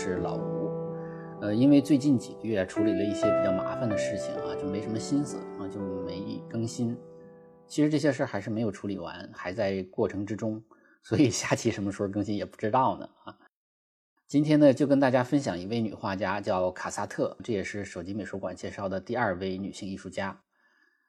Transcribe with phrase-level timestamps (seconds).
[0.00, 0.70] 是，老吴。
[1.40, 6.96] 呃，因为最近几个月处理了一些比较麻烦的事情啊，就没什么心思啊，就没更新。
[7.66, 10.62] 其实这些事还是没有处理完，还在过程之中，
[11.02, 13.36] 所以下期什么时候更新也不知道呢啊。
[14.28, 20.40] 今天呢，就跟大家分享一位女画家，叫卡萨特，这也是手机美术馆介绍的第二位女性艺术家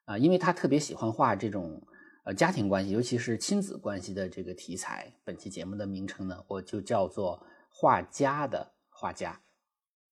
[0.05, 1.79] 啊，因为她特别喜欢画这种。
[2.25, 9.39] 呃，家庭关系，尤其是亲子关系的这个题材，本期节目的名称呢，我就叫做“画家的画家”。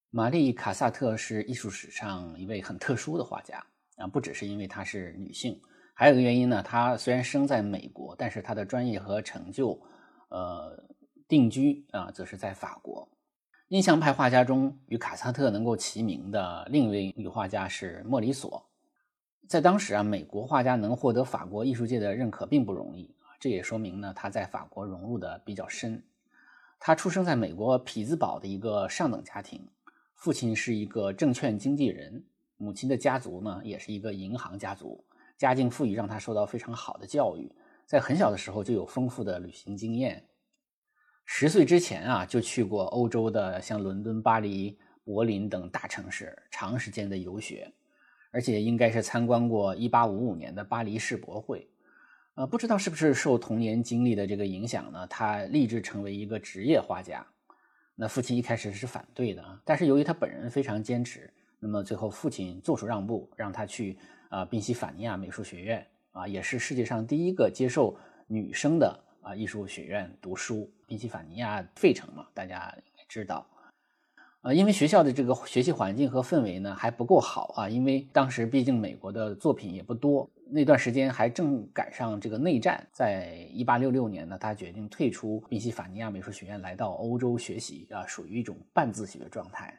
[0.09, 3.61] 玛丽·卡萨特是艺术史上一位很特殊的画家
[3.97, 5.61] 啊，不只是因为她是女性，
[5.93, 9.77] 还有一个原因呢，她虽然生在美国，但是她的专业和成就，
[10.29, 10.81] 呃，
[11.27, 13.07] 定居啊，则是在法国。
[13.67, 18.65] 印象派画家中，与卡萨特能够齐名的另一位女画家是莫里索。
[19.49, 26.01] 在当时啊，美国画家能获得法国艺术界的认可并不容易啊，这也说明呢他在法国融入的比较深。
[26.79, 29.67] 他出生在美国匹兹堡的一个上等家庭，
[30.15, 32.23] 父亲是一个证券经纪人，
[32.57, 35.03] 母亲的家族呢也是一个银行家族，
[35.37, 37.51] 家境富裕，让他受到非常好的教育，
[37.85, 40.23] 在很小的时候就有丰富的旅行经验。
[41.25, 47.73] 十岁之前啊，就去过欧洲的像伦敦、巴黎、柏林等大城市，长时间的游学。
[48.29, 51.67] 而且应该是参观过1855年的巴黎世博会，
[52.37, 55.07] 呃，不知道是不是受童年经历的这个影响呢？
[55.07, 57.25] 他立志成为一个职业画家。
[57.95, 63.97] 那父亲一开始是反对的啊，但是由于他本人非常坚持，那么最后父亲做出让步，让他去
[64.29, 67.97] 啊宾夕法尼亚美术学院啊，也是世界上第一个接受
[68.27, 70.71] 女生的啊艺术学院读书。
[70.85, 73.49] 宾夕法尼亚费城嘛，大家应该知道。
[74.47, 82.87] 呃，因为学校的这个学习环境和氛围呢还不够好啊，因为当时毕竟美国的作品也不多，那段时间还正赶上这个内战。
[82.93, 89.77] 在一八六六年呢，他决定退出宾夕法尼亚美术学院，来到欧洲学习啊，属于一种半自学状态。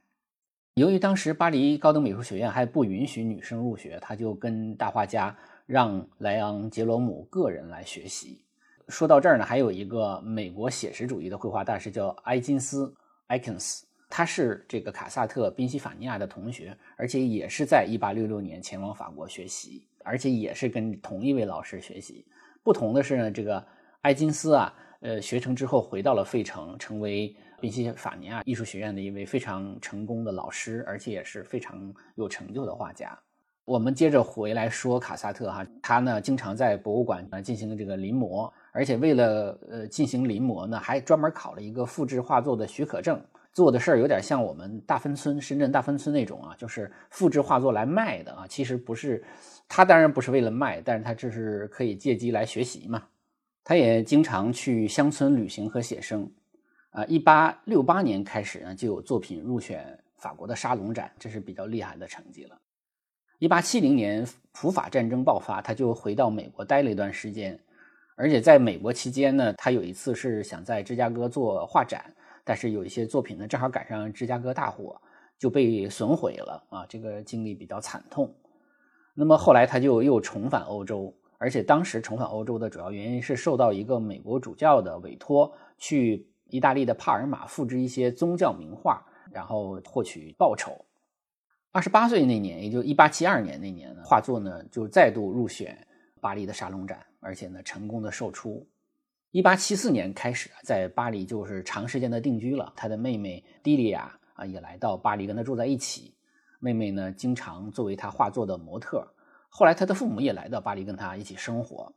[0.75, 8.45] 由于当时巴黎高等美术学院还不允许女生入学，他就跟大画家让莱昂杰罗姆个人来学习。
[8.89, 12.95] 说到这儿呢，还有一个美国写实主义的绘画大师叫埃金斯
[13.29, 13.88] （Ikens）。
[14.09, 22.27] 他是这个卡萨特宾夕法尼亚的同学，而且也是在1866年前往法国学习，而且也是跟同一位老师学习。
[22.63, 23.63] 不同的是呢，这个
[24.03, 33.19] 埃金斯啊，呃，学成之后回到了费城，成为宾夕法尼亚艺术学院的一位非常成功的老师，而且也是非常有成就的画家。
[33.67, 43.23] 我们接着回来说卡萨特哈，他呢经常在博物馆呢进行这个临摹，而且为了呃进行临摹呢，还专门考了一个复制画作的许可证。
[43.53, 48.47] 做的事儿有点像我们大芬村、深圳大芬村那种啊，就是复制画作来卖的啊。
[48.49, 49.25] 其实不是，
[49.69, 53.03] 他当然不是为了卖，但是他这是可以借机来学习嘛。
[53.65, 56.31] 他也经常去乡村旅行和写生。
[56.91, 62.59] 啊，一八六八年开始呢，就有作品入选法国的沙龙展，这是比较厉害的成绩了。
[63.39, 67.59] 一八七零年普法战争爆发，他就回到美国待了一段时间，
[68.17, 72.13] 而且在美国期间呢，他有一次是想在芝加哥做画展。
[72.49, 74.99] 但是有一些作品呢，正好赶上芝加哥大火，
[75.39, 78.35] 就被损毁了啊，这个经历比较惨痛。
[79.13, 90.87] 那么后来他就又重返欧洲，而且当时重返欧洲的主要原因是受到一个美国主教的委托，去意大利的帕尔马复制一些宗教名画，然后获取报酬。
[91.71, 95.87] 二十八岁那年，也就一八七二年那年呢，画作呢就再度入选
[96.19, 98.67] 巴黎的沙龙展，而且呢成功的售出。
[99.31, 102.73] 一八七四年开始，在巴黎就是长时间的定居了。
[102.75, 106.15] 他的妹妹迪莉亚啊，也来到巴黎跟他住在一起。
[106.61, 109.07] 妹妹呢，经常作为他画作的模特。
[109.51, 111.93] 后来，他的父母也来到巴黎跟他一起生活。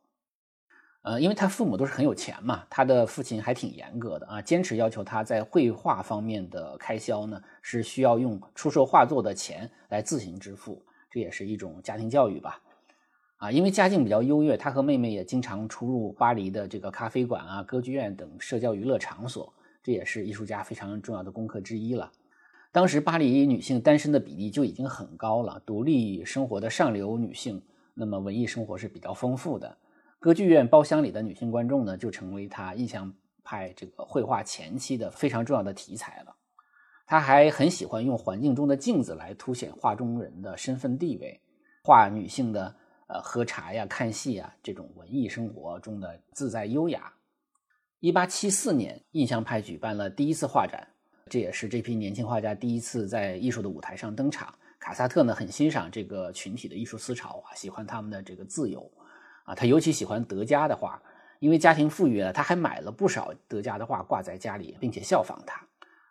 [1.03, 10.85] 呃，因为他父母都是很有钱嘛，他的父亲还挺严格的啊，坚持要求他在绘画方面的开销呢，是需要用出售画作的钱来自行支付。
[11.09, 12.61] 这也是一种家庭教育吧。
[13.41, 19.51] 啊，因为家境比较优越，他和妹妹也经常出入巴黎的这个咖啡馆啊、歌剧院等社交娱乐场所，
[19.81, 22.11] 这也是艺术家非常重要的功课之一了。
[22.71, 27.59] 当时巴黎女性单身的比例就已经很高了，独立生活的上流女性，
[27.95, 29.75] 那么文艺生活是比较丰富的。
[30.19, 33.11] 歌剧院包厢里的女性观众呢，就成为他印象
[33.43, 36.35] 派这个绘画前期的非常重要的题材了。
[37.07, 41.41] 他还很喜欢用环境中的镜子来凸显画中人的身份地位，
[41.83, 42.75] 画女性的。
[43.11, 47.11] 呃，喝茶呀，看戏啊，这种文艺生活中的自在优雅。
[47.99, 50.87] 一八七四年，印象派举办了第一次画展，
[51.29, 54.53] 这也是这批年轻画家第一次在艺术的舞台上登场。
[54.79, 58.89] 卡萨特呢，很欣赏这个群体的艺术思潮啊，喜欢他们的这个自由
[59.43, 61.03] 啊，他尤其喜欢德加的画，
[61.39, 65.61] 因为家庭富裕啊，他还买了不少德加的画挂在家里，并且效仿他。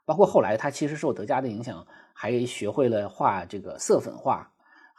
[0.04, 4.49] 包括后来他其实受德加的影响，还学会了画这个色粉画，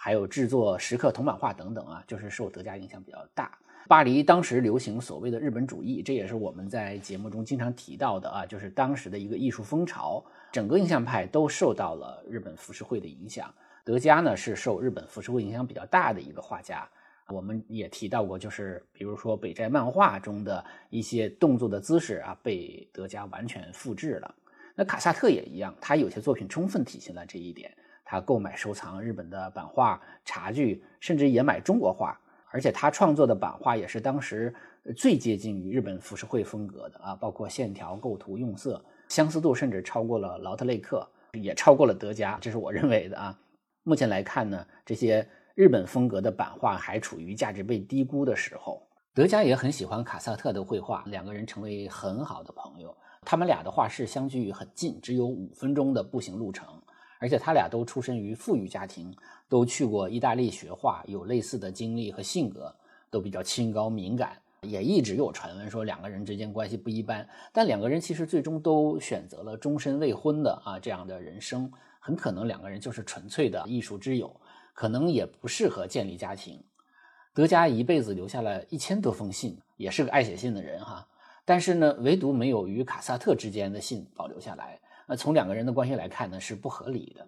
[0.04, 3.56] 还有制作石刻铜版画等等啊，就是受德加影响比较大。
[3.88, 13.54] 巴黎当时流行所谓的日本主义，这也是我们在节目中经常提到的啊，就是当时的一个艺术风潮，整个印象派都受到了日本浮世绘的影响。
[13.84, 16.90] 德加呢是受日本浮世绘影响比较大的一个画家。
[17.28, 24.34] 我们也提到过，就是比如说北斋漫画中的一些动作的姿势啊，被德加完全复制了。
[24.74, 27.72] 那卡萨特也一样，他有些作品充分体现了这一点。
[28.12, 32.20] 他购买收藏日本的版画、茶具，甚至也买中国画，
[32.50, 34.54] 而且他创作的版画也是当时
[34.98, 41.08] 最接近于日本浮世绘风格的啊，包括线条、构图、用色，相似度甚至超过了劳特雷克，
[41.40, 43.40] 也超过了德加，这是我认为的啊。
[43.84, 45.26] 目前来看呢，这些。
[45.54, 48.82] 日本风格的版画还处于价值被低估的时候，
[49.14, 52.96] 德加也很喜欢卡萨特的绘画，两个人成为很好的朋友。
[53.24, 56.82] 他们俩的画室相距很近，只有五分钟的步行路程，
[57.22, 59.16] 而且他俩都出身于富裕家庭，
[59.48, 62.76] 都去过意大利学画，有类似的经历和性格，
[63.12, 64.36] 都比较清高敏感。
[64.64, 74.36] 也一直有传闻说两个人之间关系不一般，但两个人其实最终都选择了终身未婚的啊这样的人生，很可能两个人就是纯粹的艺术之友。
[74.74, 76.64] 可能也不适合建立家庭。
[77.34, 81.08] 德加一辈子留下了一千多封信，也是个爱写信的人哈。
[81.46, 84.80] 但是呢，唯独没有与卡萨特之间的信保留下来。
[85.08, 87.28] 那从两个人的关系来看呢，是不合理的。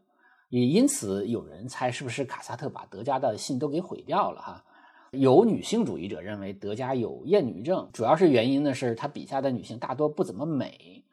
[0.50, 4.64] 也因此有人猜，是不是卡萨特把德加的信都给毁掉了哈？
[5.12, 11.04] 有女性主义者认为德加有厌女症，主要是原因呢是他笔下的女性大多不怎么美。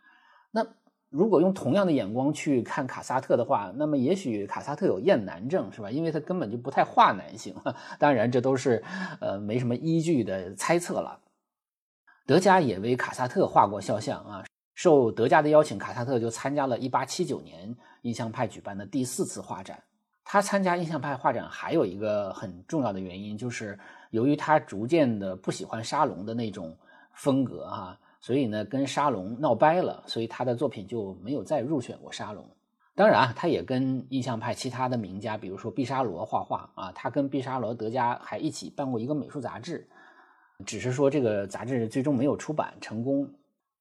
[0.50, 0.66] 那。
[1.12, 5.90] 如果用同样的眼光去看卡萨特的话，那么也许卡萨特有厌男症，是吧？
[5.90, 7.52] 因为他根本就不太画男性。
[7.98, 8.80] 当然，这都是
[9.20, 11.18] 呃没什么依据的猜测了。
[12.26, 14.44] 德加也为卡萨特画过肖像啊。
[14.82, 19.78] 受德加的邀请，卡萨特就参加了1879年印象派举办的第四次画展。
[20.24, 23.78] 他参加印象派画展还有一个很重要的原因，就是
[24.08, 26.74] 由于他逐渐的不喜欢沙龙的那种
[27.12, 28.00] 风格哈。
[28.22, 32.48] 所以呢，跟沙龙闹掰了，所以他的作品就没有再入选过沙龙。
[32.94, 39.86] 当然啊，他也跟印象派其他的名家，比如说毕沙罗画画啊，他跟毕沙罗、德加还一起办过一个美术杂志，
[40.64, 43.30] 只是说这个杂志最终没有出版成功。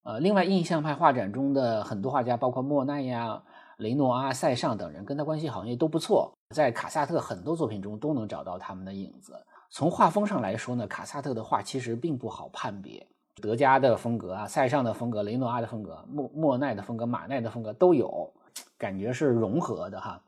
[0.04, 3.42] 呃，另外，印象派画展中的很多画家，包括莫奈呀、
[3.78, 9.34] 雷诺阿、塞尚等人，跟他关系好像也都不错，在卡萨特很多作品中都能找到他们的影子。
[9.70, 13.06] 从画风上来说呢，卡萨特的画其实并不好判别。
[13.42, 18.34] 德加的风格啊，塞尚的风格，雷诺阿的风格，莫莫奈的风格，马奈的风格都有，
[18.78, 20.22] 感觉是融合的哈。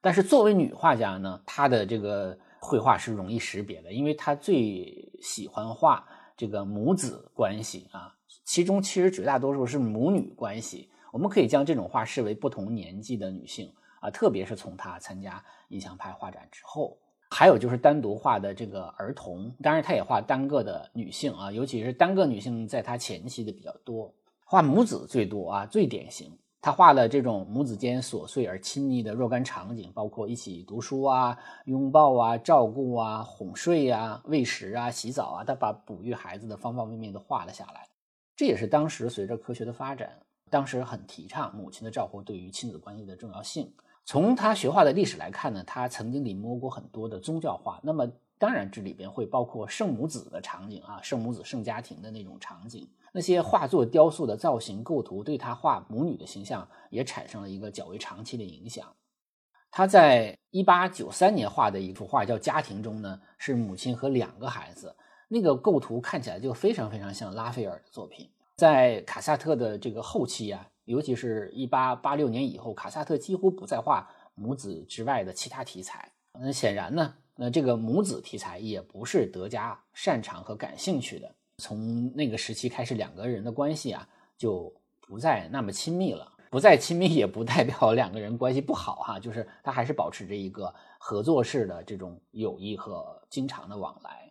[0.00, 6.06] 但是作为女画家呢，她的这个绘画是容易识别的，因为她最喜欢画
[6.36, 8.14] 这个母子关系啊，
[8.48, 10.88] 其中其实绝大多数是母女关系。
[11.12, 16.96] 我们可以将这种画视为不同年纪的女性啊，特别是从她参加印象派画展之后。
[17.30, 24.10] 还有就是单独画的这个儿童，当然他也画单个的女性啊，尤其是单个女性在他前期的比较多，
[24.46, 26.32] 画母子最多啊，最典型。
[26.62, 31.36] 他画了这种母子间琐碎而亲密的若干场景，包括一起读书啊、
[31.66, 37.86] 拥抱啊、照顾啊、哄睡啊、喂食啊、洗澡啊，他把哺育孩子的方方面面都画了下来。
[38.38, 40.16] 这也是当时随着科学的发展，
[40.48, 43.74] 当时很提倡母亲的照顾对于亲子关系的重要性。
[44.04, 47.80] 从他学画的历史来看呢，他曾经临摹过很多的宗教画。
[47.82, 52.88] 那么，当然这里边会包括圣母子的场景啊，圣母子、圣家庭的那种场景。
[53.10, 58.86] 那些画作、雕塑的造型构图，对他画母女的形象也产生了一个较为长期的影响。
[59.68, 64.94] 他在一八九三年画的一幅画叫《家庭》中呢，是母亲和两个孩子，
[65.28, 68.28] 那个构图看起来就非常非常像拉斐尔的作品。
[68.56, 70.68] 在卡萨特的这个后期啊。
[70.88, 76.10] 尤其是一八八六年以后，卡萨特几乎不再画母子之外的其他题材。
[76.32, 81.30] 那显然呢，那这个母子题材也不是德加擅长和感兴趣的。
[81.58, 84.08] 从那个时期开始，两个人的关系啊
[84.38, 86.26] 就不再那么亲密了。
[86.48, 94.27] 不再亲密也不代表两个人关系不好哈，就是他还是保持着一个合作式的这种友谊和经常的往来。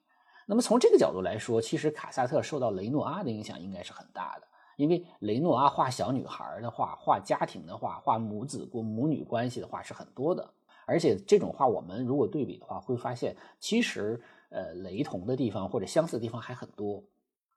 [0.50, 4.48] 那么从这个角度来说，其实卡萨特受到雷诺阿的影响应该是很大的。
[4.78, 10.48] 因为雷诺阿画小女孩的画、画家庭的画、画母子过母女关系的画是很多的，
[10.86, 17.04] 而且这种画我们如果对比的话，会发现其实呃雷同的地方或者相似的地方还很多。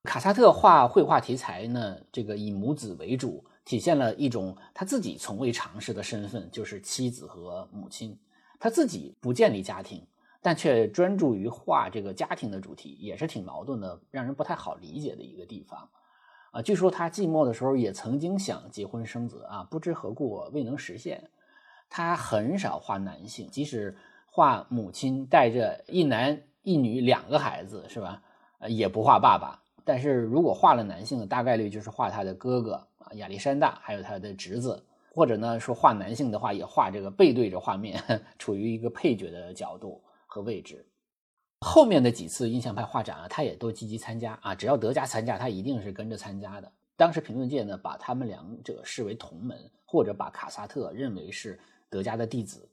[0.05, 8.19] 卡萨特画绘画题材呢，这个以母子为主，体现了一种他自己从未尝试的身份，就是妻子和母亲。
[8.59, 10.07] 他自己不建立家庭，
[10.43, 15.89] 但却专注于画这个家庭的主题，也是挺矛盾的，让人不太好理解的一个地方。
[16.53, 21.31] 啊，据说他寂寞的时候也曾经想结婚生子啊，不知何故未能实现。
[21.89, 28.23] 他很少画男性，即使画母亲带着一男一女两个孩子，是吧？
[28.61, 29.63] 呃，也不画爸爸。
[29.85, 34.83] 但是如果画了男性，大概率就是画他的哥哥啊，亚历山大，还有他的侄子，
[35.13, 38.03] 或者呢说画男性的话，也画这个背对着画面，
[38.39, 40.87] 处于一个配角的角度和位置。
[41.59, 46.73] 后面的几次印象派画展啊，他也都积极参加啊，只要德加参加，他一定是跟着参加的。
[46.97, 51.59] 当时评论界呢，把他们两者视为同门，或者把卡萨特认为是
[51.91, 52.67] 德加的弟子。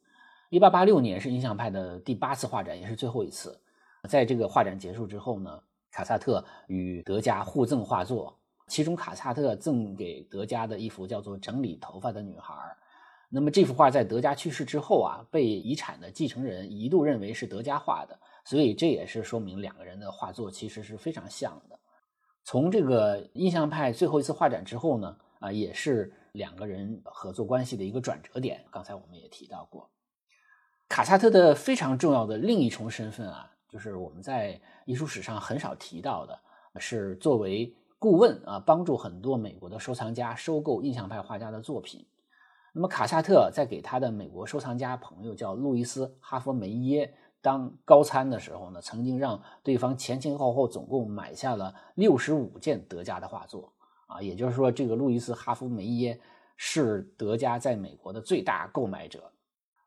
[0.49, 3.59] 一八八六年是印象派的第八次画展，也是最后一次。
[4.07, 5.61] 在这个画展结束之后呢，
[5.91, 8.37] 卡萨特与德加互赠画作，
[8.67, 12.53] 其中卡萨特赠给德加的一幅叫做《整理头发的女孩》。
[13.29, 18.17] 那么这幅画在德加去世之后啊，被遗产的继承人一度认为是德加画的。
[18.45, 21.77] 所以这也是说明两个人的画作其实是非常像的。
[22.45, 28.63] 从这个印象派最后一次画展之后呢，啊，也是两个人合作关系的一个转折点。
[28.71, 29.89] 刚才我们也提到过，
[30.87, 36.39] 卡萨特的非常重要的另一重身份啊，就是我们在艺术史上很少提到的，
[36.79, 42.07] 是作为顾问啊，帮助很多美国的收藏家收购印象派画家的作品。
[42.77, 47.11] 那么卡萨特在给他的美国收藏家朋友叫路易斯·哈佛梅耶。
[47.41, 53.73] 当高参的时候呢，曾经让对方前前后后总共买下了六十五件德加的画作
[54.05, 56.19] 啊，也就是说，这个路易斯·哈夫梅耶
[56.55, 59.23] 是德加在美国的最大购买者。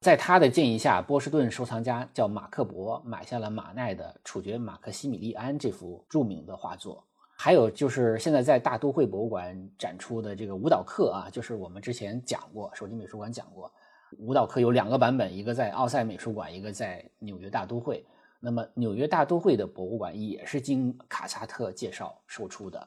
[0.00, 7.06] 在他的建议下，波士顿收藏家叫马克伯买下了马奈的《处决马克西米利安》这幅著名的画作，
[7.42, 13.72] 还有就是现在在大都会博物馆展出的这个舞蹈课啊，就是我们之前讲过，手机美术馆讲过。
[14.18, 18.04] 舞蹈课有两个版本，一个在奥赛美术馆，一个在纽约大都会。
[18.40, 22.86] 那么纽约大都会的博物馆也是经卡萨特介绍售出的。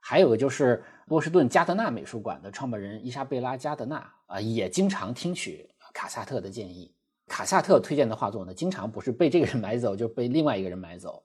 [0.00, 6.92] 还有就是波士顿加德纳美术馆的创办人伊莎贝拉加德纳啊，也经常听取卡萨特的建议。
[7.28, 11.22] 卡萨特推荐的画作呢，经常不是被这个人买走，就被另外一个人买走。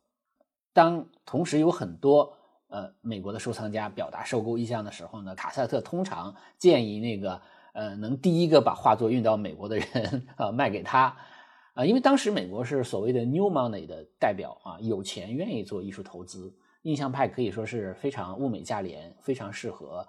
[0.75, 7.41] 当同时有很多呃美国的收藏家表达收购意向的时候呢，卡萨特通常建议那个。
[7.77, 11.13] 呃，能第一个把画作运到美国的人啊， 卖给他，
[11.73, 20.07] 啊，因为当时美国是所谓的 New Money 的代表啊，有钱愿意做艺术投资，印象派可以说是非常物美价廉，非常适合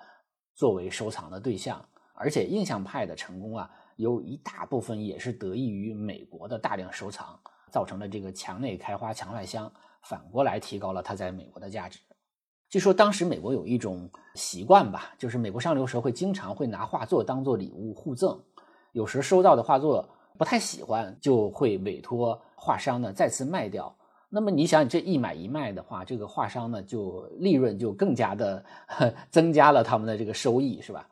[0.55, 1.85] 作为收藏的对象。
[2.15, 7.37] 而且印象派的成功啊，有一大部分也是得益于美国的大量收藏，
[7.73, 9.69] 造成了这个墙内开花墙外香，
[10.09, 11.99] 反过来提高了它在美国的价值。
[12.69, 18.39] 据说当时美国有一种习惯吧，就是美国上流社会经常会拿画作当做礼物互赠，
[18.93, 20.09] 有时收到的画作
[20.39, 23.95] 不太喜欢，就会委托画商呢再次卖掉。
[24.29, 28.65] 那么你想，这一买一卖的话，这个画商呢就利润就更加的
[29.31, 31.09] 增加了他们的这个收益，是吧？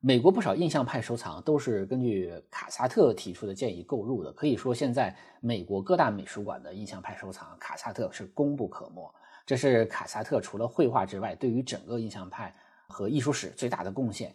[0.00, 9.12] 美国不少印象派收藏都是根据卡萨特提出的建议购入的，可以说现在美国各大美术馆的印象派收藏，卡萨特是功不可没。
[9.44, 12.54] 这是卡萨特除了绘画之外，对于整个印象派
[12.86, 14.32] 和艺术史最大的贡献。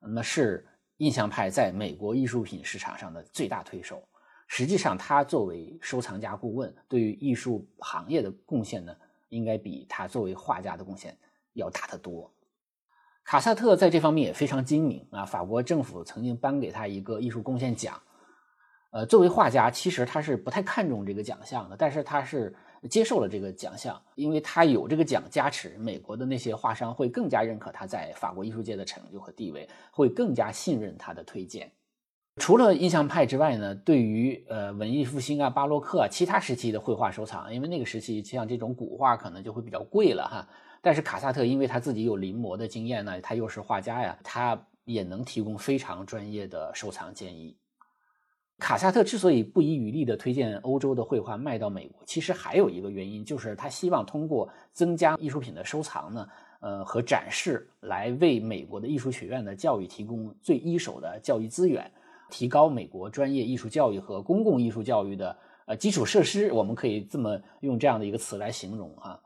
[0.00, 0.64] 那么是
[0.98, 4.00] 印象派在美国艺术品市场上的最大推手。
[4.46, 8.94] 实际上，他作为收藏家顾问，对于艺术行业的贡献呢，
[9.28, 11.16] 应该比他作为画家的贡献
[11.54, 12.32] 要大得多。
[13.30, 15.24] 卡萨特在这方面也非常精明啊！
[15.24, 17.94] 法国政府曾经颁给他一个艺术贡献奖。
[18.90, 22.52] 呃，作为画家，其实他是不太看重这个奖项的，但是他是。
[22.88, 31.70] 接受了这个奖项，因为他有这个奖加持，美国的那些画商会更加认可他在法国艺术界的成就和地位，会更加信任他的推荐。
[32.36, 40.48] 除了印象派之外呢，对于呃文艺复兴啊、巴洛克啊其他时期的绘画收藏，因为那个时期像这种古画可能就会比较贵了哈。
[40.82, 47.56] 但是卡萨特因为他自己有临摹的经验呢，他又是画家呀，他也能提供非常专业的收藏建议。
[48.58, 56.28] 卡萨特之所以不遗余力地推荐欧洲的绘画卖到美国，其实还有一个原因，就是他希望通过增加艺术品的收藏呢，
[56.60, 61.90] 呃和展示，来为美国的艺术学院的教育提供最一手的教育资源，
[62.30, 66.52] 提高美国专业艺术教育和公共艺术教育的呃基础设施。
[66.52, 69.18] 我们可以这么用这样的一个词来形容啊。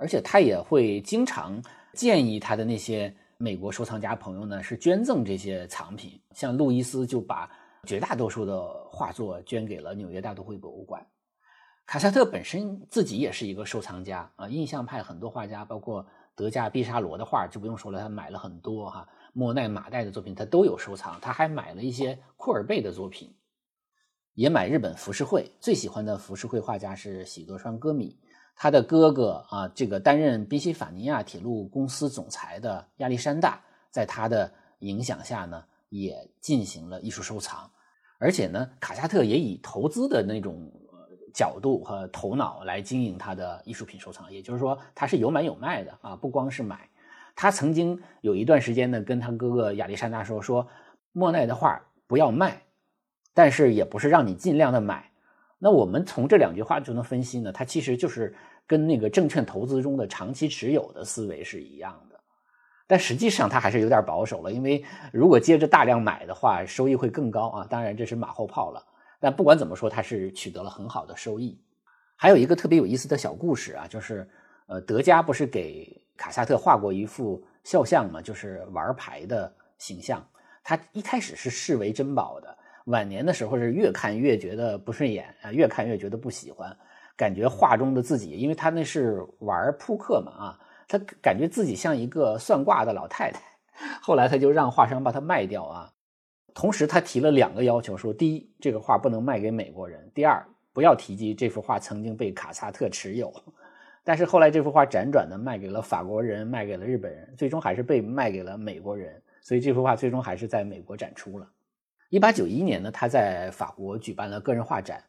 [0.00, 7.48] 而且他也会经常建议他的那些美国收藏家朋友呢，是捐赠这些藏品，像路易斯就把。
[7.86, 11.06] 绝大多数的画作捐给了纽约大都会博物馆。
[11.86, 16.04] 卡萨特本身自己也是一个收藏家啊，印象派很多画家，包括
[16.34, 19.08] 德加、毕沙罗的画就不用说了，他买了很多哈。
[19.32, 23.34] 莫奈、马代的作品他都有收藏，他还买了一些库尔贝的作品，
[24.34, 25.50] 也买日本浮世绘。
[25.58, 28.18] 最喜欢的浮世绘画家是喜多川歌米，
[28.62, 33.58] 他的哥哥啊，这个担任宾夕法尼亚铁路公司总裁的亚历山大，
[33.90, 37.70] 在他的影响下呢，也进行了艺术收藏。
[38.18, 40.70] 而且呢，卡萨特也以投资的那种
[41.32, 46.86] 角度和头脑来经营他的艺术品收藏，也就是说，他是有买有卖的啊，不光是买。
[47.34, 50.68] 他曾经有一段时间呢，跟他哥哥亚历山大说：“说
[51.12, 52.60] 莫奈的画不要卖，
[53.32, 55.09] 但是也不是让你尽量的买。”
[55.62, 58.34] 那我们从这两句话就能分析呢，它其实就是
[58.66, 62.18] 跟那个证券投资中的长期持有的思维是一样的。
[62.86, 67.66] 但实际上它还是有点保守了，因为如果接着大量买的话，收益会更高啊。
[67.70, 68.84] 当然这是马后炮了。
[69.20, 71.60] 但不管怎么说，他是取得了很好的收益。
[72.16, 74.28] 还有一个特别有意思的小故事啊，就是
[74.66, 75.96] 呃，德加不是给。
[76.16, 80.22] 卡萨特画过一幅肖像嘛，就是玩牌的形象。
[80.62, 82.58] 他一开始是视为珍宝的，
[82.90, 86.76] 晚年的时候是越看越觉得不顺眼啊，越看越觉得不喜欢，
[87.16, 93.40] 感觉画中的自己，因为他那是玩扑克嘛啊，他感觉自己像一个算卦的老太太。
[94.02, 95.90] 后来他就让画商把它卖掉啊。
[96.52, 103.32] 同时他提了两个要求，说第一，这个画不能卖给美国人；第二，不要提及这幅画曾经被卡萨特持有。
[104.02, 109.22] 但是后来这幅画辗转的卖给了法国人，卖给了日本人，最终还是被卖给了美国人。
[109.40, 111.48] 所以这幅画最终还是在美国展出了。
[112.10, 115.02] 一八九一年呢，他在法国举办了个人画展。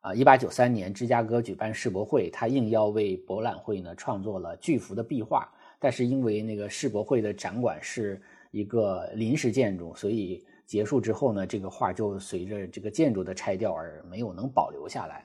[0.00, 5.48] 啊，一八九三年芝加哥举办世博会，他应邀为博览会呢创作了巨幅的壁画。
[5.78, 8.20] 但是因为那个世博会的展馆是
[8.50, 15.24] 一个临时建筑，所以结束之后呢，这个画就随着这个建筑的拆掉而没有能保留下来。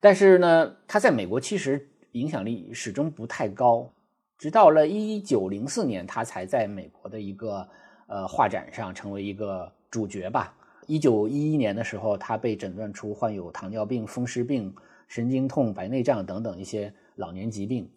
[0.00, 1.88] 但是呢，他在美国其实。
[2.12, 3.90] 影响力始终不太高，
[4.36, 7.66] 直到了一九零四年，他才在美国的一个
[8.06, 10.52] 呃画展上成为一个主角吧。
[10.88, 14.74] 一九一一年的时候，他被诊断出患有糖尿病、风湿病、
[15.06, 17.88] 神经痛、白内障等等一些老年疾病，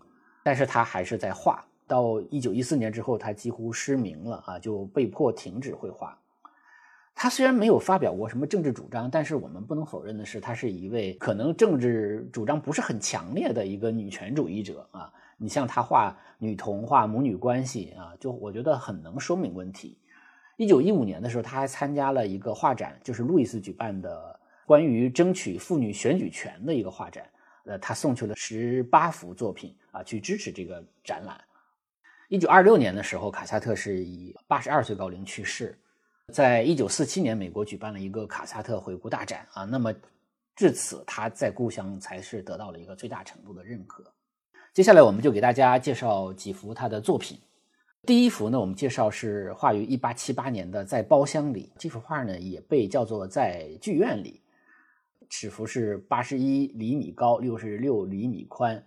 [0.44, 1.66] 但是他还是在画。
[1.88, 6.20] 到一九一四年之后，他几乎失明了啊，就被迫停止绘画。
[7.16, 15.12] 他虽然没有发表过什么政治主张，但是我们不能否认的是，他是一位可能政治主张不是很强烈的一个女权主义者啊。
[15.38, 19.98] 你像他画女童、画母女关系啊，就我觉得很能说明问题。
[20.58, 27.26] 一九一五年的时候，他还参加了一个画展，就是路易斯举办的关于争取妇女选举权的一个画展。
[27.66, 31.40] 呃，他送去了十八幅作品啊，去支持这个展览。
[32.30, 35.78] 一九二六年的时候，卡萨特是以八十二岁高龄去世。
[36.32, 39.94] 在一九四七年，美国举办了一个卡萨特回顾大展啊，那么
[40.56, 44.04] 至此他在故乡才是得到了一个最大程度的认可。
[44.74, 47.40] 接下来，我们就给大家介绍几幅他的作品。
[48.06, 51.72] 第一幅呢，我们介绍是画于一八七八年的《在包厢里》。
[51.80, 54.44] 这幅画呢，也被叫做《在剧院里》。
[55.28, 58.84] 尺幅是八十一厘米高，六十六厘米宽，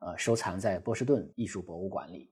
[0.00, 2.28] 呃，收藏在波士顿艺术博物馆里。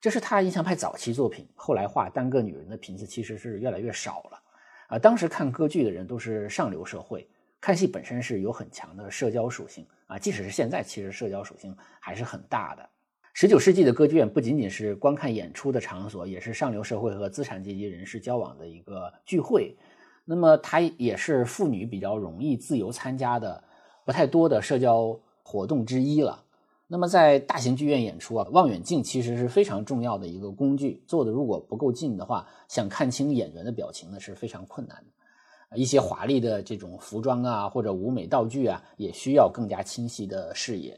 [0.00, 4.42] 这是他印象派早期作品，后来画单个女人的频次其实是越来越少了。
[4.88, 7.28] 啊，当时看歌剧的人都是上流社会，
[7.60, 12.88] 看戏本身是有很强的社交属性啊，即使是现在，其实社交属性还是很大的。
[13.36, 19.76] 十九世纪的歌剧院不仅仅是观看演出的场所，也是上流社会和资产阶级人士交往的一个聚会。
[20.24, 23.64] 那么，它也是妇女比较容易自由参加的
[24.04, 26.44] 不太多的社交活动之一了。
[26.86, 31.02] 那么在大型剧院演出啊，望远镜其实是非常重要的一个工具。
[31.04, 35.76] 做的如果不够近的话，想看清演员的表情呢是非常困难的。
[35.76, 40.96] 一些华丽的这种服装啊，或者舞美道具啊，也需要更加清晰的视野。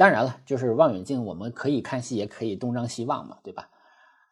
[0.00, 3.68] 当然了，就是望远镜，我们可以看戏，也可以东张西望嘛，对吧？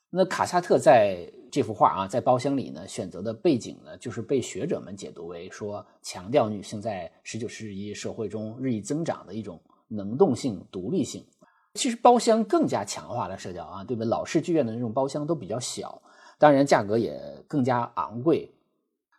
[0.09, 9.61] 那卡萨特在这幅画啊，在包厢里呢，选择的背景呢，就是被学者们解读为说，强调女性在十九世纪社会中日益增长的一种。
[9.91, 11.25] 能动性、独立性，
[11.73, 14.05] 其实包厢更加强化了社交啊，对吧？
[14.05, 16.03] 老式剧院的那种包厢都比较小，
[16.39, 18.53] 当然价格也更加昂贵。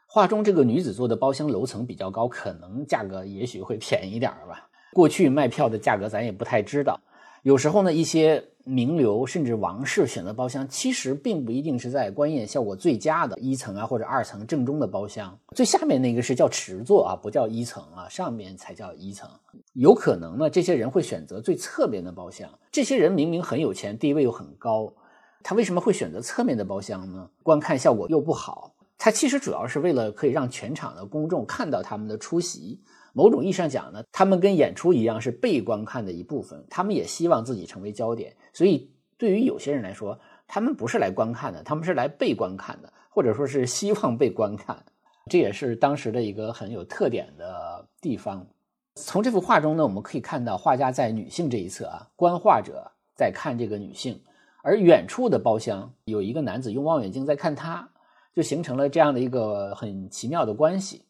[0.06, 4.69] 画中这个女子坐的包厢楼层比较高，可能价格也许会便宜点儿吧。
[4.94, 7.00] 过去卖票的价格咱也不太知道，
[7.44, 8.44] 有时候呢一些。
[8.66, 19.28] 名流甚至王室选择包厢，其实并不一定是在观演效果最佳的一层啊或者二层正中的包厢，最下面那个是叫池座啊，不叫一层啊，上面才叫一层。
[19.74, 22.48] 有可能呢，这些人会选择最侧边的包厢。
[22.72, 24.94] 这些人明明很有钱，地位又很高，
[25.42, 27.28] 他为什么会选择侧面的包厢呢？
[27.42, 32.80] 观看效果又不好，他其实主要是为了可以让全场的公众看到他们的出席。
[33.14, 38.36] 某种意义上讲呢，他们跟演出一样是被观看的一部分，他们也希望自己成为焦点。
[38.54, 44.84] 所以，对于有些人来说，他们不是来观看的，他们是来被观看的，或者说是希望被观看。
[45.30, 48.48] 这也是当时的一个很有特点的地方。
[48.96, 54.20] 从这幅画中呢，我们可以看到画家在女性这一侧啊，观画者在看这个女性，
[54.64, 57.88] 而远处的包厢有一个男子用望远镜在看她，
[58.34, 61.04] 就形成了这样的一个很奇妙的关系。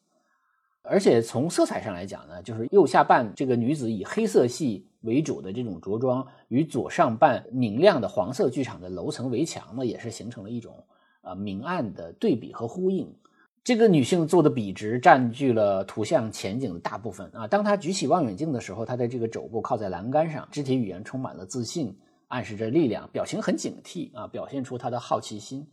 [0.81, 10.83] 而且从色彩上来讲呢，就是右下半这个女子以黑色系为主的这种着装，与左上半明亮的黄色剧场的楼层围墙呢，也是形成了一种
[11.21, 13.13] 呃明暗的对比和呼应。
[13.61, 17.45] 这个女性坐的笔直，占据了图像前景的大部分啊。
[17.45, 21.95] 当她举起望远镜的时候，她的这个肘部靠在栏杆上，肢体语言充满了自信，
[22.29, 25.67] 暗示着力量，表情很警惕啊，表现出她的好奇心。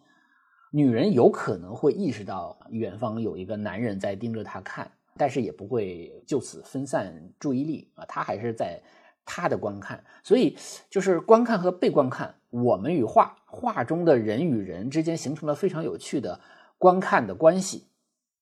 [0.73, 4.90] 女人有可能会意识到远方有一个男人在盯着她看。
[5.16, 8.81] 但是也不会就此分散注意力啊，他还是在
[9.24, 10.57] 他的观看，所以
[10.88, 16.40] 就是观看和被观看，我们与画画中的人与人之间形成了非常有趣的
[16.79, 17.88] 观看的关系。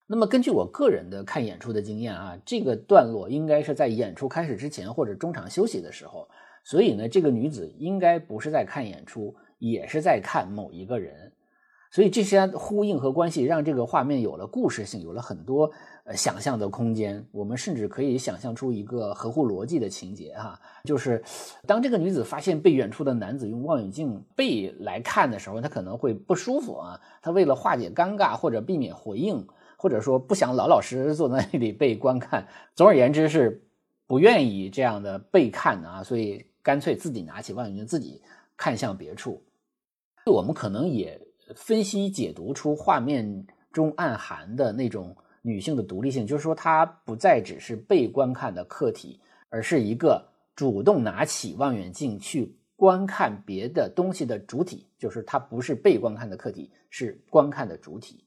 [0.06, 6.28] 那么根据我个人的看演出的经验啊，这个段落应该是在演出开始之前或者中场休息的时候，
[6.62, 11.32] 所以呢，这个女子应该不是在看演出，也是在看某一个人。
[11.90, 15.70] 所以这些呼应和关系让这个画面有了故事性，有了很多
[16.04, 17.26] 呃想象的空间。
[17.32, 21.22] 我们甚至可以想象出一个合乎逻辑的情节哈，就是
[21.66, 27.00] 当这个女子发现被远处的男子用望远镜背来看的时候，她可能会不舒服啊。
[27.20, 33.66] 她为了化解尴尬或者避免回应，或者说不想老老实实坐在那里被观看，总而言之是
[34.06, 38.22] 不愿意这样的被看啊，所以干脆自己拿起望远镜自己
[38.56, 39.42] 看向别处。
[40.26, 41.20] 我们可能也。
[41.54, 45.14] 分析解读出画面中暗含的那种
[45.46, 50.26] 女性的独立性，就是说她不再只是被观看的客体，而是一个
[50.56, 58.24] 主动拿起望远镜去观看别的东西的主体，就是她不是被观看的客体，是观看的主体。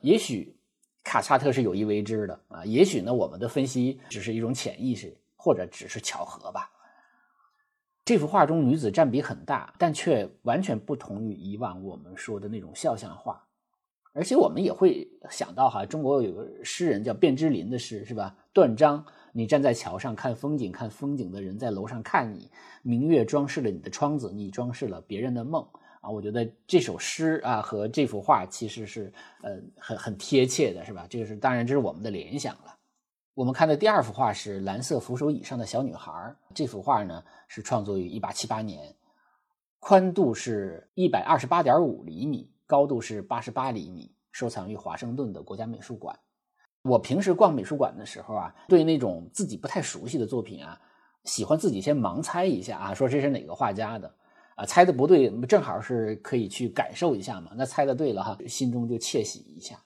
[0.00, 0.58] 也许
[1.04, 6.68] 卡萨特是有意为之的啊，也许呢我们的分析只是一种潜意识，或者只是巧合吧。
[8.04, 13.45] 这幅画中女子占比很大，但却完全不同于以往我们说的那种肖像画。
[14.16, 18.34] 而且我们也会想到，哈，中国有个诗人叫卞之琳的诗，是吧？
[18.54, 22.50] 断章，你站在桥上看风景，看风景的人在楼上看你。
[22.82, 25.62] 明月装饰了你的窗子，你装饰了别人的梦。
[26.00, 31.06] 啊，我觉得这首诗啊和这幅画其实是呃很很贴切的，是吧？
[31.10, 32.74] 这个是当然，这是我们的联想了。
[33.34, 36.34] 我们看的第二幅画是蓝色扶手椅上的小女孩。
[36.54, 38.94] 这幅画呢是创作于1878年，
[39.78, 46.18] 宽度是128.5厘米，高度是88厘米，收藏于华盛顿的国家美术馆。
[46.82, 50.80] 我平时逛美术馆的时候啊，对那种自己不太熟悉的作品啊，
[51.24, 54.12] 喜欢自己先盲猜一下啊，说这是哪个画家的
[54.54, 57.50] 啊，猜的不对，正好是可以去感受一下嘛。
[57.56, 59.76] 那猜的对了哈，心中就窃喜一下。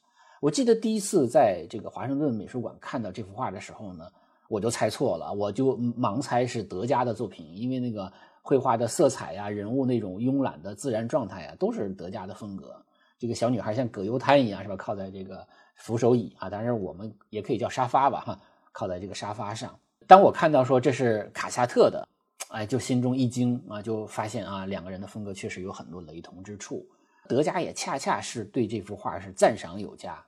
[0.41, 4.05] 我记得第一次在这个华盛顿美术馆看到这幅画的时候呢，
[4.49, 12.75] 我就猜错了，我就盲猜是德加的作品，因为那个绘画的色彩呀、人物那种慵懒的自然状态啊，都是德加的风格。
[13.19, 14.77] 这个小女孩像葛优瘫一样，是吧？
[14.77, 18.41] 靠在这个扶手椅啊，当然我们也可以叫沙发吧，哈，
[18.73, 19.79] 靠在这个沙发上。
[20.07, 22.09] 当我看到说这是卡夏特的，
[22.49, 26.85] 哎，就心中一惊啊，就发现啊，两个人的风格确实有很多雷同之处。
[27.29, 30.19] 德加也恰恰是对这幅画是赞赏有加。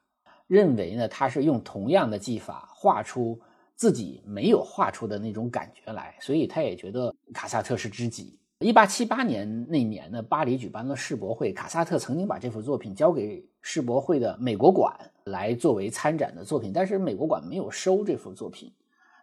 [0.47, 3.41] 认为呢，他是用同样的技法画出
[3.77, 8.39] 自己没有画出的那种感觉来，所以他也觉得卡萨特是知己。
[8.61, 18.73] 一八七八年那年呢，巴黎举办了世博会，卡萨特曾经把这幅作品交给世博会的美国馆来作为参展的作品，但是美国馆没有收这幅作品。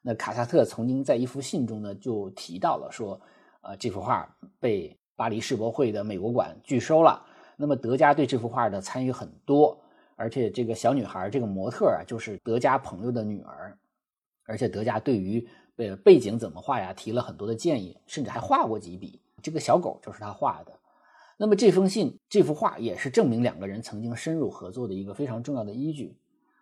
[0.01, 3.19] 那卡萨特曾经在一封信中呢，就提到了说，
[3.61, 7.25] 呃，这幅画被巴黎世博会的美国馆拒收了。
[7.55, 9.79] 那么德加对这幅画的参与很多。
[10.15, 13.77] 而且这个小女孩，这个模特啊，就是德加朋友的女儿。
[14.49, 19.21] 而且德加对于呃背景怎么画呀，提了很多的建议，甚至还画过几笔。
[19.41, 20.73] 这个小狗就是他画的。
[21.37, 26.17] 那么这封信、这幅画也是证明两个人曾经深入合作的一个非常重要的依据。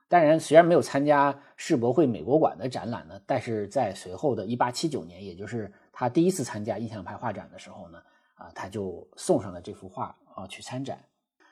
[0.10, 7.98] 当然，虽然没有参加世博会美国馆的展览呢，但是在随后的1879年，也就是他第一次参加印象派画展的时候呢，
[8.36, 11.00] 啊，他就送上了这幅画啊去参展。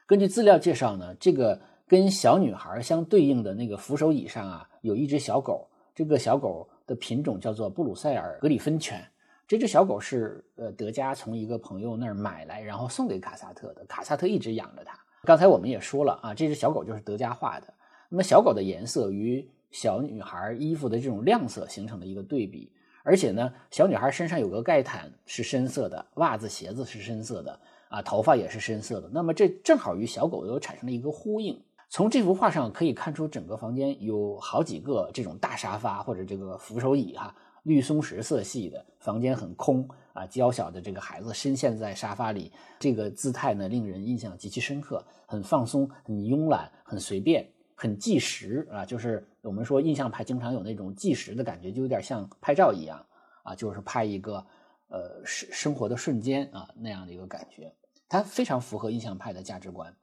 [0.05, 1.59] 根据资料介绍呢，这个。
[1.87, 5.69] 跟小女孩相对应的那个扶手椅上啊，有一只小狗。
[5.95, 9.01] 这个小狗的品种叫做布鲁塞尔格里芬犬。
[9.47, 13.85] 这只小狗是呃德加从一个朋友那儿买来，然后送给卡萨特的。
[13.85, 14.99] 卡萨特一直养着它。
[15.23, 17.73] 刚才我们也说了啊，这只小狗就是德加画的。
[18.09, 22.71] 那么小狗的颜色与小女孩衣服的这种亮色形成了一个对比。
[23.03, 29.09] 而且呢，小女孩身上有个盖毯是深色的，袜子、鞋子是深色的，啊，头发也是深色的。
[29.13, 31.61] 那么这正好与小狗又产生了一个呼应。
[31.95, 40.27] 从这幅画上可以看出，整个房间有好几个这种大沙发或者这个扶手椅，哈，绿松石色系的，房间很空啊。
[40.27, 48.83] 娇小的这个孩子深陷在沙发里，这个姿态呢令人印象极其深刻，很放松，很慵懒，很随便，很纪实啊。
[48.83, 53.05] 就是我们说印象派经常有那种纪实的感觉，就有点像拍照一样
[53.43, 54.45] 啊，就是拍一个
[54.89, 57.73] 呃生生活的瞬间啊那样的一个感觉，
[58.09, 59.95] 它非常符合印象派的价值观。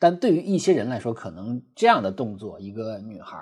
[0.00, 3.36] 但对于一些人来说，可能这样的动作，一个女孩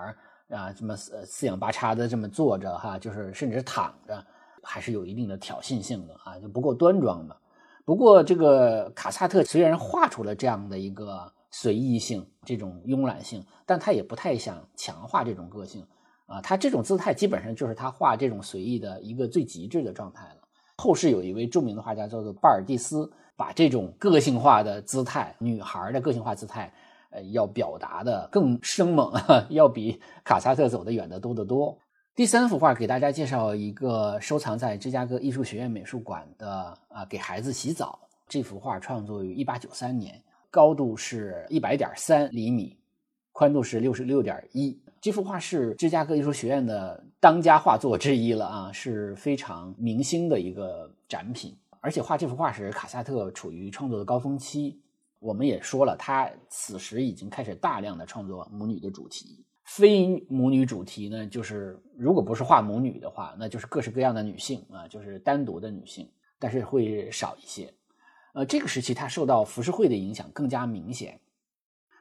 [0.50, 4.26] 啊，这么四四仰八叉的这么坐着哈，就是甚至躺着，
[4.64, 7.36] 还是有一定的挑衅性的啊，就不够端庄的。
[7.84, 15.86] 不过，这个卡萨特虽然画出了这样的一个随意性、这种慵懒性，但他也不太想强化这种个性
[16.26, 16.40] 啊。
[16.40, 20.40] 他这种姿态基本上就是他画这种随意的一个最极致的状态了。
[20.76, 23.08] 后世有一位著名的画家叫做巴尔蒂斯。
[23.38, 26.72] 把这种个性化的姿态，女孩的个性化姿态，
[27.10, 29.12] 呃，要表达的更生猛，
[29.48, 31.78] 要比卡萨特走得远的多得多。
[32.16, 37.96] 第三幅画给大家介绍一个收藏在芝加哥艺术学院美术馆的啊，给孩子洗澡。
[38.26, 40.20] 这幅画创作于1893年，
[40.50, 42.76] 高度是一百点三厘米，
[43.30, 44.76] 宽度是六十六点一。
[45.00, 51.56] 这幅画是芝加哥艺术学院的当家画作之一了啊，是非常明星的一个展品。
[51.88, 54.78] 而且画这幅画时，卡萨特处于创作的高峰期。
[55.20, 59.42] 我们也说了，他此时已经开始大量的创作母女的主题。
[59.64, 66.06] 非母女主题呢，就是如果不是画母女的话，那就是各式各样的女性啊，就是单独的女性，
[66.38, 67.72] 但是会少一些。
[68.34, 71.18] 呃，这个时期他受到浮世绘的影响更加明显。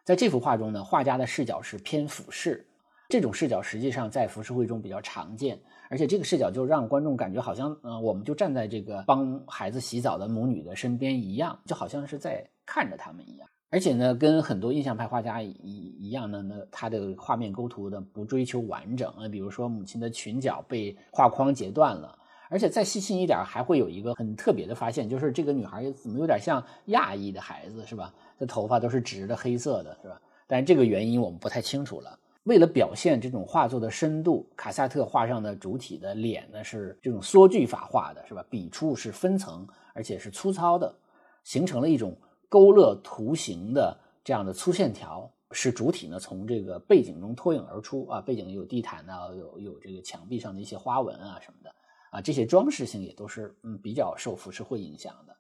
[0.04, 2.68] 在这幅画中呢，画家的视角是偏俯视，
[3.08, 5.62] 这种视角实际上在浮世绘中比较常见。
[5.90, 13.48] 而且这个视角就让观众感觉好像，呃，我们就站在这个帮孩子洗澡的母女的身边一样，就好像是在看着他们一样。
[13.70, 15.52] 而且呢，跟很多印象派画家一
[16.00, 22.18] 一样呢，那他的画面构图的不追求完整啊，比如说母亲的裙角被画框截断了。
[22.50, 28.14] 而且再细心一点，还会有一个很特别的发现，就是这个女孩怎么有点像亚裔的孩子，是吧？
[28.40, 30.22] 这头发都是直的，黑色的，是吧？
[30.48, 32.18] 但这个原因我们不太清楚了。
[32.48, 38.42] 为了表现这种画作的深度，卡萨特画上的主体的脸呢是这种缩距法画的，是吧？
[38.50, 40.96] 笔触是分层，而且是粗糙的，
[41.44, 48.22] 形成了一种勾勒图形的这样的粗线条，使主体呢从这个背景中脱颖而出啊。
[48.22, 51.76] 背景有地毯啊，有有这个墙壁上的一些花纹啊什么的
[52.12, 55.37] 啊，这些装饰性也都是嗯比较受浮世绘影响的。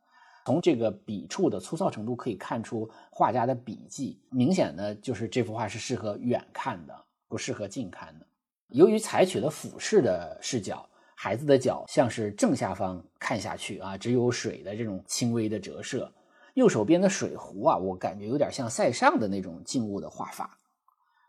[0.47, 6.95] 从这个笔触的粗糙程度可以看出画家的笔迹，明显的就是这幅画是适合远看的。
[7.27, 8.25] 不适合近看的。
[8.69, 16.09] 由于采取了俯视的视角，孩子的脚像是正下方看下去啊，只有水的这种轻微的折射。
[16.53, 20.57] 右手边的水壶啊，我感觉有点像塞尚的那种静物的画法，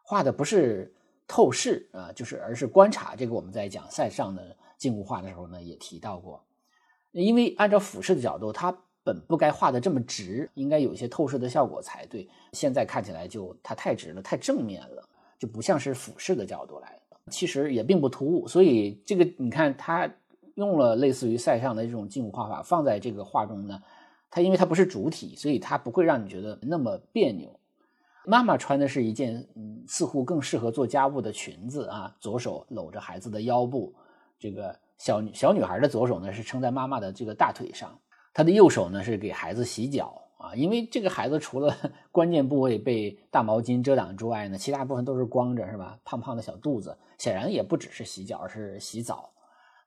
[0.04, 0.94] 画的不是
[1.26, 3.16] 透视啊，就是而是观察。
[3.16, 6.44] 这个我们在讲塞尚的静物画的时候呢，也提到过。
[7.10, 8.78] 因为按照俯视的角度，它
[9.08, 12.28] 本不该画的这么直，应该有一些透视的效果才对。
[12.52, 15.02] 现在看起来就它太直了，太正面了。
[15.40, 16.98] 就不像是俯视的角度来，
[17.30, 18.48] 其实也并不突兀。
[18.48, 20.12] 所以这个你看，他
[20.56, 23.80] 用了类似于塞尚的这种静物画法放在这个画中呢，
[24.32, 27.48] 它因为它不是主体，所以它不会让你觉得那么别扭。
[28.26, 33.94] 妈妈穿的是一件嗯，似乎更适合做家务的裙子啊，左手搂着孩子的腰部，
[34.40, 37.96] 这个小小女孩的左手呢是撑在妈妈的这个大腿上，
[38.38, 40.22] 他的右手呢是给孩子洗脚。
[40.36, 41.76] 啊，因为这个孩子除了
[42.12, 45.98] 关键部位被大毛巾遮挡之外呢，其他部分都是光着，是吧？
[46.04, 49.32] 胖胖的小肚子，显然也不只是洗脚，而是洗澡。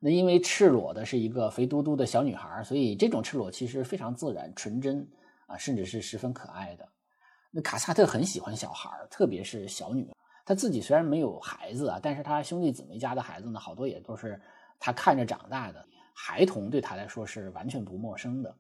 [0.02, 5.08] 那因为赤裸的是一个肥嘟嘟的小女孩，所以这种赤裸其实非常自然、纯真
[5.48, 6.86] 啊，甚至是十分可爱的。
[7.52, 10.12] 那卡萨特很喜欢小孩，特别是小女。
[10.46, 14.38] 他自己虽然没有孩子啊，但是他兄弟姊妹家的孩子呢，好多也都是
[14.78, 15.86] 他看着长大的。
[16.14, 18.56] 孩童对他来说是完全不陌生的。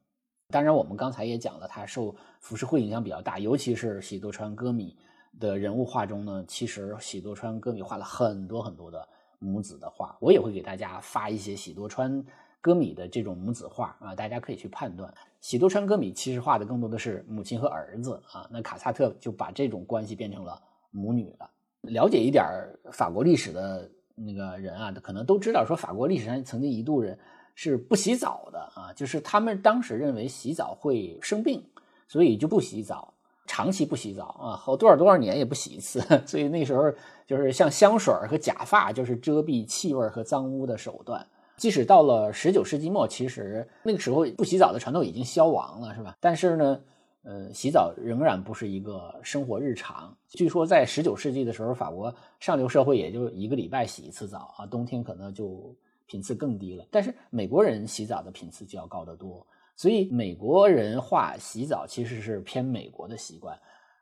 [0.49, 4.97] 当然，我们刚才也讲了，他受浮世绘影响比较大，尤其是喜多川歌米
[5.39, 9.07] 的人物画中呢，其实喜多川歌米画了很多很多的
[9.39, 10.17] 母子的画。
[10.19, 12.21] 我也会给大家发一些喜多川
[12.59, 15.13] 歌米的这种母子画啊，大家可以去判断。
[15.39, 21.49] 喜多川歌米其实画的更多的是母亲和儿子啊，那卡萨特就把这种关系变成了母女了。
[21.83, 22.43] 了解一点
[22.91, 27.17] 法国历史的那个人啊，可能都知道，说法国历史上曾经一度人。
[27.55, 31.63] 是不洗澡的啊，就是他们当时认为洗澡会生病，
[32.07, 33.13] 所以就不洗澡，
[33.45, 36.01] 长期不洗澡啊，好多少多少年也不洗一次。
[36.25, 36.91] 所以那时候
[37.27, 41.25] 就是像香水和假发，就是遮蔽气味和脏污的手段。
[41.57, 46.17] 即使到了十九世纪末，其实那个时候不洗澡的传统已经消亡了，是吧？
[46.19, 46.81] 但是呢，
[47.21, 50.17] 呃，洗澡仍然不是一个生活日常。
[50.29, 55.75] 据说在十九世纪的时候，法国上流社会也就一个礼拜洗一次澡啊，冬天可能就
[56.11, 56.85] 频次更低了。
[56.91, 59.47] 但是美国人洗澡的频次就要高得多，
[59.77, 63.57] 所以美国人画洗澡其实是偏美国的习惯。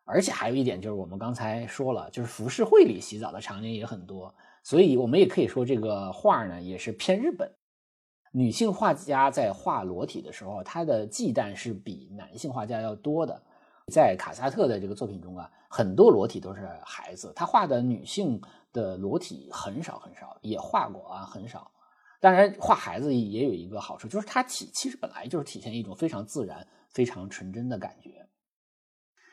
[0.05, 7.47] 而且还有一点就是，我们刚才说了，就是浮世绘里洗澡的场景也很多，所以我们也可以说这个画呢也是偏日本。
[8.31, 13.39] 女性画家在画裸体的时候，她的忌惮是比男性画家要多的。
[13.91, 18.39] 在卡萨特的这个作品中啊，很多裸体都是孩子，他画的女性
[18.71, 21.71] 的裸体很少很少，也画过啊，很少。
[22.19, 28.27] 当然，画孩子也有一个好处，就是它体其实本来就是体现一种非常自然、非常纯真的感觉。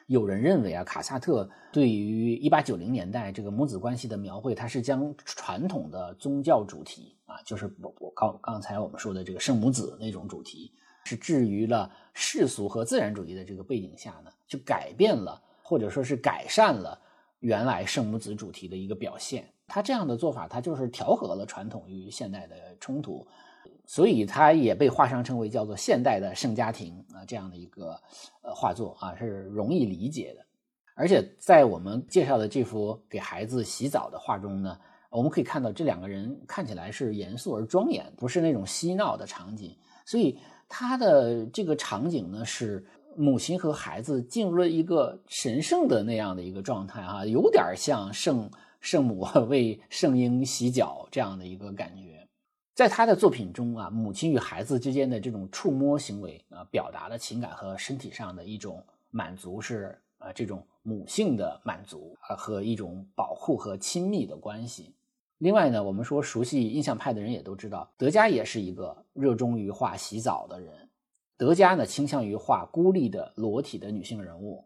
[0.06, 10.72] 有人认为啊，卡萨特对于一八九零年代这个母子关系的描绘，他是将传统的宗教主题啊，就是我我刚刚才我们说的这个圣母子那种主题，
[11.04, 16.96] 是置于了世俗和自然主义的这个背景下呢，就改变了或者说是改善了
[17.40, 19.52] 原来圣母子主题的一个表现。
[19.66, 23.26] 他这样的做法，他就是调和了传统与现代的冲突。
[23.88, 27.90] 所以他也被画上称为叫做现代的圣家庭啊，这样的一个
[28.42, 30.44] 呃画作啊是容易理解的。
[30.96, 34.76] 而且在我们介绍的这幅给孩子洗澡的画中呢，
[35.08, 39.76] 我们可以看到这两个人看起来是严肃而庄严，不是那种嬉闹的场景。
[40.04, 40.36] 所以
[40.68, 42.84] 他的这个场景呢，是
[43.16, 48.50] 母亲和孩子进入了一个神圣的那样的一个状态啊，有点像圣
[48.80, 52.26] 圣母 为圣婴洗脚这样的一个感觉。
[52.74, 64.94] 在他的作品中啊，母亲与孩子之间的这种触摸行为啊，表达的情感和身体上的一种满足是啊，这种母性的满足啊和一种保护和亲密的关系。
[65.38, 70.90] 另外呢，我们说熟悉印象派的人也都知道，德加也是一个热衷于画洗澡的人。
[71.38, 74.64] 德加呢倾向于画孤立的裸体的女性人物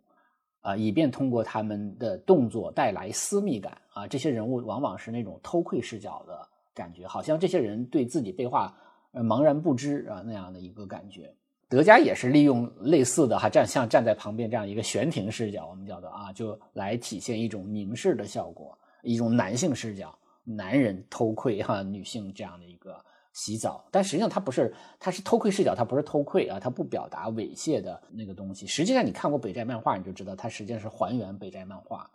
[0.61, 4.07] 啊，以便通过他们的动作带来私密感啊。
[4.07, 6.49] 这些人物往往是那种偷窥视角的。
[6.73, 8.75] 感觉好像这些人对自己被画
[9.11, 11.31] 呃茫然不知啊那样的一个感觉。
[11.68, 23.05] 德加也是利用类似的哈站像站在旁边这样一个悬停视角，我们叫做啊，就来体现一种凝视的效果，一种男性视角，男人偷窥哈女性这样的一个
[23.40, 23.83] 洗澡。
[23.90, 28.66] 但实际上他不是，他是偷窥视角，他不是偷窥啊，他不表达猥亵的那个东西。
[28.66, 32.11] 实际上你看过北斋漫画，你就知道他实际上是还原北斋漫画。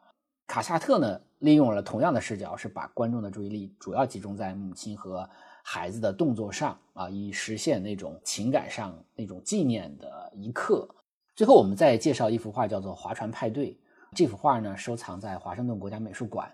[0.45, 5.27] 卡萨特呢，利用了同样的视角，是把观众的注意力主要集中在母亲和
[5.63, 10.87] 孩子的动作上啊，以实现那种情感上那种纪念的一刻。
[11.35, 13.71] 最后，我们再介绍一幅画，叫做《划船派对》。
[14.13, 16.49] 这幅画呢，收藏在华盛顿国家美术馆，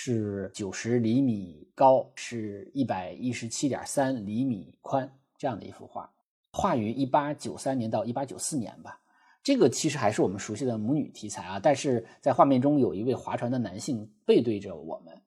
[0.00, 6.08] 是九十厘米高，是一百一十七点三厘米宽这样的一幅画，
[6.52, 9.00] 画于一八九三年到一八九四年吧。
[9.42, 15.20] 这个其实还是我们熟悉的母女题材啊，但是在画面中有一位划船的男性背对着我们，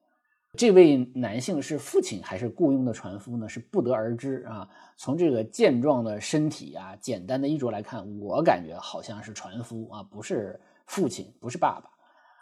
[0.56, 3.46] 这位男性是父亲还是雇佣的船夫呢？
[3.46, 4.66] 是不得而知啊。
[4.96, 11.91] 从这个健壮的身体啊、简单的衣着来看，我感觉好像是船夫啊，不是父亲，不是爸爸。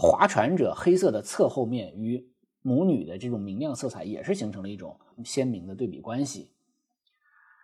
[0.00, 2.26] 划船者黑色的侧后面与
[2.62, 6.50] 母女的这种明亮色彩也是形成了一种鲜明的对比关系。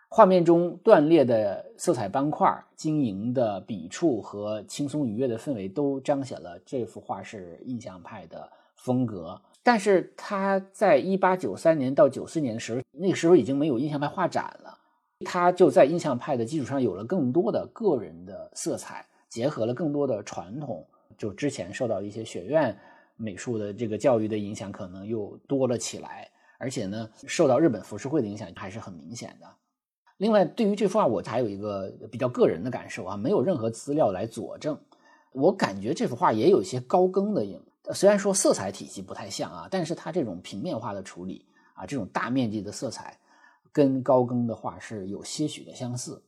[0.07, 9.41] 画面中断裂的色彩斑块、晶莹的笔触和轻松愉悦的氛围，都彰显了这幅画是印象派的风格。
[9.63, 14.77] 但是，他在一八九三年到九四年的时候，那个时候已经没有印象派画展了，
[15.25, 20.87] 他就在印象派的基础上有了更多的个人的色彩，结合了更多的传统。
[21.17, 22.77] 就之前受到一些学院
[23.15, 26.29] 美术的这个教育的影响，可能又多了起来。
[26.59, 29.47] 而且呢，受到日本浮世绘的影响还是很明显的。
[30.17, 34.75] 另外，对于这幅画，我还有一个比较个人的感受啊，没有任何资料来佐证。
[35.31, 37.61] 我感觉这幅画也有一些高更的影，
[37.93, 41.45] 虽然说色彩体系不太像啊，但是它这种平面化的处理
[41.75, 43.19] 啊，这种大面积的色彩，
[43.71, 46.23] 跟高更的画是有些许的相似。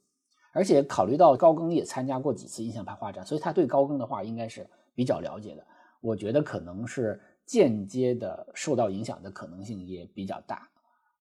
[0.52, 4.70] 而且考虑到高更也参加过几次印象派画展，所以他对高更的画应该是
[5.00, 5.66] 比较了解的。
[6.02, 10.68] 我觉得可能是间接的受到影响的可能性也比较大。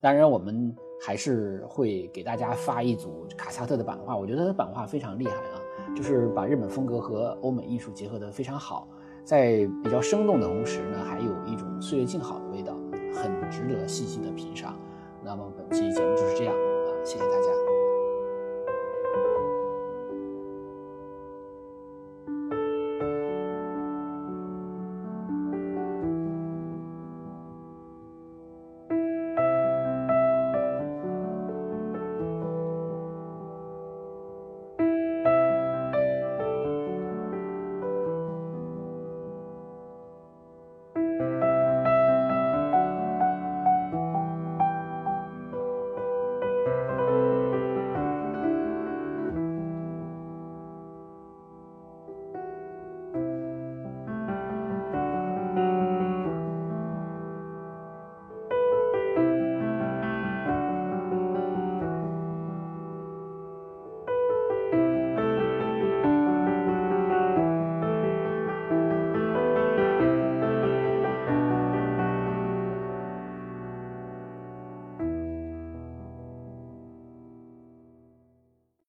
[0.00, 4.16] 当然，我们还是会给大家发一组卡萨特的版画。
[4.16, 8.88] 我觉得他的版画非常厉害啊，就是把日本风格和欧美艺术结合得非常好，
[9.24, 12.74] 在比较生动的同时呢，还有一种岁月静好的味道，
[13.14, 14.76] 很值得细细的品赏。
[15.24, 17.87] 那么本期节目就是这样啊，谢谢大家。